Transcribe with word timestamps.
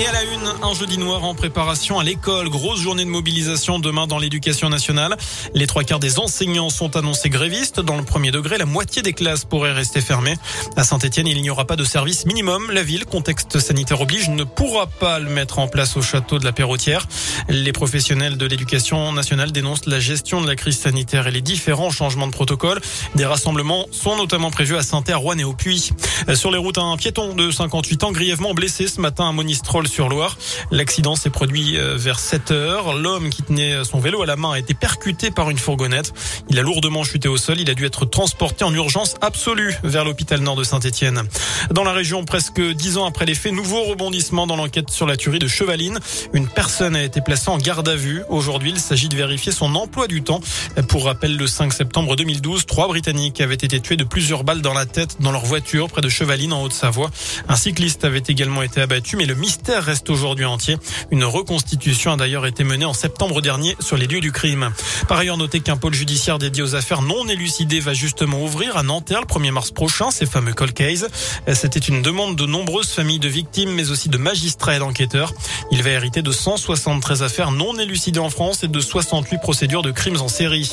Et 0.00 0.06
à 0.06 0.12
la 0.12 0.22
une, 0.22 0.52
un 0.62 0.74
jeudi 0.74 0.96
noir 0.96 1.24
en 1.24 1.34
préparation 1.34 1.98
à 1.98 2.04
l'école. 2.04 2.48
Grosse 2.50 2.80
journée 2.80 3.04
de 3.04 3.10
mobilisation 3.10 3.80
demain 3.80 4.06
dans 4.06 4.18
l'éducation 4.18 4.68
nationale. 4.68 5.16
Les 5.54 5.66
trois 5.66 5.82
quarts 5.82 5.98
des 5.98 6.20
enseignants 6.20 6.70
sont 6.70 6.96
annoncés 6.96 7.30
grévistes. 7.30 7.80
Dans 7.80 7.96
le 7.96 8.04
premier 8.04 8.30
degré, 8.30 8.58
la 8.58 8.64
moitié 8.64 9.02
des 9.02 9.12
classes 9.12 9.44
pourraient 9.44 9.72
rester 9.72 10.00
fermées. 10.00 10.36
À 10.76 10.84
Saint-Etienne, 10.84 11.26
il 11.26 11.42
n'y 11.42 11.50
aura 11.50 11.64
pas 11.64 11.74
de 11.74 11.82
service 11.82 12.26
minimum. 12.26 12.70
La 12.70 12.84
ville, 12.84 13.06
contexte 13.06 13.58
sanitaire 13.58 14.00
oblige, 14.00 14.28
ne 14.28 14.44
pourra 14.44 14.86
pas 14.86 15.18
le 15.18 15.30
mettre 15.30 15.58
en 15.58 15.66
place 15.66 15.96
au 15.96 16.02
château 16.02 16.38
de 16.38 16.44
la 16.44 16.52
Perrotière. 16.52 17.08
Les 17.48 17.72
professionnels 17.72 18.36
de 18.36 18.46
l'éducation 18.46 19.12
nationale 19.12 19.50
dénoncent 19.50 19.86
la 19.86 19.98
gestion 19.98 20.40
de 20.40 20.46
la 20.46 20.54
crise 20.54 20.78
sanitaire 20.78 21.26
et 21.26 21.32
les 21.32 21.42
différents 21.42 21.90
changements 21.90 22.28
de 22.28 22.32
protocole. 22.32 22.80
Des 23.16 23.26
rassemblements 23.26 23.86
sont 23.90 24.16
notamment 24.16 24.52
prévus 24.52 24.76
à 24.76 24.82
Saint-Terre, 24.82 25.18
Rouen 25.18 25.38
et 25.38 25.44
au 25.44 25.54
Puy. 25.54 25.90
Sur 26.34 26.52
les 26.52 26.58
routes, 26.58 26.78
un 26.78 26.96
piéton 26.96 27.34
de 27.34 27.50
58 27.50 28.04
ans 28.04 28.12
grièvement 28.12 28.54
blessé 28.54 28.86
ce 28.86 29.00
matin 29.00 29.28
à 29.28 29.32
Monistrol 29.32 29.87
sur 29.88 30.08
Loire. 30.08 30.38
L'accident 30.70 31.16
s'est 31.16 31.30
produit 31.30 31.76
euh, 31.76 31.96
vers 31.96 32.18
7 32.18 32.50
heures. 32.50 32.94
L'homme 32.94 33.30
qui 33.30 33.42
tenait 33.42 33.84
son 33.84 33.98
vélo 33.98 34.22
à 34.22 34.26
la 34.26 34.36
main 34.36 34.52
a 34.52 34.58
été 34.58 34.74
percuté 34.74 35.30
par 35.30 35.50
une 35.50 35.58
fourgonnette. 35.58 36.12
Il 36.48 36.58
a 36.58 36.62
lourdement 36.62 37.02
chuté 37.04 37.28
au 37.28 37.36
sol. 37.36 37.60
Il 37.60 37.70
a 37.70 37.74
dû 37.74 37.84
être 37.86 38.04
transporté 38.04 38.64
en 38.64 38.72
urgence 38.72 39.16
absolue 39.20 39.74
vers 39.82 40.04
l'hôpital 40.04 40.40
nord 40.40 40.56
de 40.56 40.64
Saint-Etienne. 40.64 41.22
Dans 41.70 41.84
la 41.84 41.92
région, 41.92 42.24
presque 42.24 42.60
dix 42.60 42.96
ans 42.98 43.06
après 43.06 43.26
les 43.26 43.34
faits, 43.34 43.52
nouveau 43.52 43.82
rebondissement 43.84 44.46
dans 44.46 44.56
l'enquête 44.56 44.90
sur 44.90 45.06
la 45.06 45.16
tuerie 45.16 45.38
de 45.38 45.48
Chevaline. 45.48 45.98
Une 46.32 46.46
personne 46.46 46.94
a 46.94 47.02
été 47.02 47.20
placée 47.20 47.50
en 47.50 47.58
garde 47.58 47.88
à 47.88 47.96
vue. 47.96 48.22
Aujourd'hui, 48.28 48.70
il 48.70 48.80
s'agit 48.80 49.08
de 49.08 49.16
vérifier 49.16 49.52
son 49.52 49.74
emploi 49.74 50.06
du 50.06 50.22
temps. 50.22 50.40
Pour 50.88 51.04
rappel, 51.06 51.36
le 51.36 51.46
5 51.46 51.72
septembre 51.72 52.16
2012, 52.16 52.66
trois 52.66 52.88
Britanniques 52.88 53.40
avaient 53.40 53.54
été 53.54 53.80
tués 53.80 53.96
de 53.96 54.04
plusieurs 54.04 54.44
balles 54.44 54.62
dans 54.62 54.74
la 54.74 54.86
tête 54.86 55.16
dans 55.20 55.32
leur 55.32 55.44
voiture 55.44 55.88
près 55.88 56.02
de 56.02 56.08
Chevaline 56.08 56.52
en 56.52 56.62
Haute-Savoie. 56.62 57.10
Un 57.48 57.56
cycliste 57.56 58.04
avait 58.04 58.22
également 58.26 58.62
été 58.62 58.80
abattu, 58.80 59.16
mais 59.16 59.26
le 59.26 59.34
mystère 59.34 59.77
reste 59.80 60.10
aujourd'hui 60.10 60.44
entier. 60.44 60.76
Une 61.10 61.24
reconstitution 61.24 62.12
a 62.12 62.16
d'ailleurs 62.16 62.46
été 62.46 62.64
menée 62.64 62.84
en 62.84 62.92
septembre 62.92 63.40
dernier 63.40 63.76
sur 63.80 63.96
les 63.96 64.06
lieux 64.06 64.20
du 64.20 64.32
crime. 64.32 64.70
Par 65.08 65.18
ailleurs, 65.18 65.36
notez 65.36 65.60
qu'un 65.60 65.76
pôle 65.76 65.94
judiciaire 65.94 66.38
dédié 66.38 66.62
aux 66.62 66.74
affaires 66.74 67.02
non 67.02 67.26
élucidées 67.28 67.80
va 67.80 67.94
justement 67.94 68.42
ouvrir 68.42 68.76
à 68.76 68.82
Nanterre 68.82 69.20
le 69.20 69.26
1er 69.26 69.50
mars 69.50 69.70
prochain, 69.70 70.10
ces 70.10 70.26
fameux 70.26 70.52
cold 70.52 70.72
cases. 70.72 71.06
C'était 71.54 71.78
une 71.78 72.02
demande 72.02 72.36
de 72.36 72.46
nombreuses 72.46 72.90
familles 72.90 73.18
de 73.18 73.28
victimes, 73.28 73.70
mais 73.70 73.90
aussi 73.90 74.08
de 74.08 74.18
magistrats 74.18 74.76
et 74.76 74.78
d'enquêteurs. 74.78 75.32
Il 75.70 75.82
va 75.82 75.90
hériter 75.90 76.22
de 76.22 76.32
173 76.32 77.22
affaires 77.22 77.50
non 77.50 77.78
élucidées 77.78 78.20
en 78.20 78.30
France 78.30 78.64
et 78.64 78.68
de 78.68 78.80
68 78.80 79.38
procédures 79.38 79.82
de 79.82 79.90
crimes 79.90 80.20
en 80.20 80.28
série. 80.28 80.72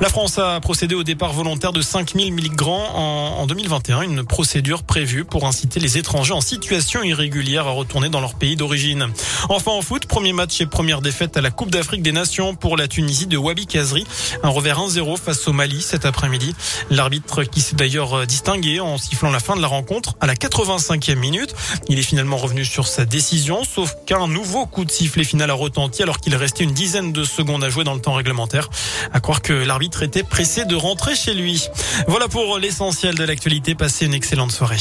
La 0.00 0.08
France 0.08 0.38
a 0.38 0.60
procédé 0.60 0.94
au 0.94 1.02
départ 1.02 1.32
volontaire 1.32 1.72
de 1.72 1.82
5000 1.82 2.32
migrants 2.32 2.94
en 2.94 3.46
2021, 3.46 4.02
une 4.02 4.24
procédure 4.24 4.82
prévue 4.82 5.24
pour 5.24 5.46
inciter 5.46 5.80
les 5.80 5.98
étrangers 5.98 6.32
en 6.32 6.40
situation 6.40 7.02
irrégulière 7.02 7.66
à 7.66 7.70
retourner 7.70 8.08
dans 8.08 8.20
leur 8.20 8.34
Enfin 9.48 9.70
en 9.70 9.82
foot, 9.82 10.06
premier 10.06 10.32
match 10.32 10.60
et 10.60 10.66
première 10.66 11.00
défaite 11.00 11.36
à 11.36 11.40
la 11.40 11.50
Coupe 11.50 11.70
d'Afrique 11.70 12.02
des 12.02 12.12
Nations 12.12 12.54
pour 12.54 12.76
la 12.76 12.88
Tunisie 12.88 13.26
de 13.26 13.36
Wabi 13.36 13.66
Kazri. 13.66 14.06
Un 14.42 14.48
revers 14.48 14.80
1-0 14.80 15.16
face 15.16 15.46
au 15.46 15.52
Mali 15.52 15.80
cet 15.80 16.04
après-midi. 16.04 16.54
L'arbitre 16.90 17.44
qui 17.44 17.60
s'est 17.60 17.76
d'ailleurs 17.76 18.26
distingué 18.26 18.80
en 18.80 18.98
sifflant 18.98 19.30
la 19.30 19.38
fin 19.38 19.54
de 19.54 19.62
la 19.62 19.68
rencontre 19.68 20.16
à 20.20 20.26
la 20.26 20.34
85e 20.34 21.14
minute. 21.14 21.54
Il 21.88 21.98
est 21.98 22.02
finalement 22.02 22.36
revenu 22.36 22.64
sur 22.64 22.88
sa 22.88 23.04
décision, 23.04 23.62
sauf 23.62 23.94
qu'un 24.06 24.26
nouveau 24.26 24.66
coup 24.66 24.84
de 24.84 24.90
sifflet 24.90 25.24
final 25.24 25.50
a 25.50 25.54
retenti 25.54 26.02
alors 26.02 26.18
qu'il 26.18 26.34
restait 26.34 26.64
une 26.64 26.72
dizaine 26.72 27.12
de 27.12 27.24
secondes 27.24 27.62
à 27.62 27.68
jouer 27.68 27.84
dans 27.84 27.94
le 27.94 28.00
temps 28.00 28.14
réglementaire. 28.14 28.70
À 29.12 29.20
croire 29.20 29.42
que 29.42 29.52
l'arbitre 29.52 30.02
était 30.02 30.24
pressé 30.24 30.64
de 30.64 30.74
rentrer 30.74 31.14
chez 31.14 31.34
lui. 31.34 31.68
Voilà 32.08 32.28
pour 32.28 32.58
l'essentiel 32.58 33.14
de 33.14 33.24
l'actualité. 33.24 33.74
Passez 33.74 34.06
une 34.06 34.14
excellente 34.14 34.50
soirée. 34.50 34.78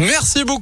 Merci 0.00 0.44
beaucoup. 0.44 0.58